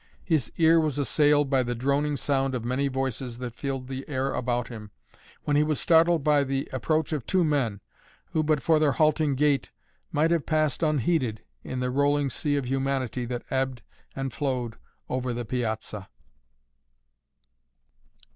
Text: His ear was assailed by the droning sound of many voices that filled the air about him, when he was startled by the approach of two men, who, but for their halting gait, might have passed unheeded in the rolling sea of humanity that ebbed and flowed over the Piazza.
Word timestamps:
His 0.23 0.51
ear 0.57 0.79
was 0.79 0.97
assailed 0.97 1.47
by 1.47 1.61
the 1.61 1.75
droning 1.75 2.17
sound 2.17 2.55
of 2.55 2.65
many 2.65 2.87
voices 2.87 3.37
that 3.37 3.53
filled 3.53 3.87
the 3.87 4.03
air 4.09 4.33
about 4.33 4.67
him, 4.67 4.89
when 5.43 5.55
he 5.55 5.61
was 5.61 5.79
startled 5.79 6.23
by 6.23 6.43
the 6.43 6.67
approach 6.73 7.13
of 7.13 7.23
two 7.27 7.45
men, 7.45 7.81
who, 8.31 8.41
but 8.41 8.63
for 8.63 8.79
their 8.79 8.93
halting 8.93 9.35
gait, 9.35 9.69
might 10.11 10.31
have 10.31 10.47
passed 10.47 10.81
unheeded 10.81 11.43
in 11.63 11.81
the 11.81 11.91
rolling 11.91 12.31
sea 12.31 12.55
of 12.57 12.65
humanity 12.65 13.25
that 13.25 13.45
ebbed 13.51 13.83
and 14.15 14.33
flowed 14.33 14.75
over 15.07 15.35
the 15.35 15.45
Piazza. 15.45 16.09